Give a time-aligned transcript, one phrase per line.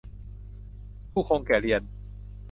[1.11, 1.81] ผู้คงแก่เรียน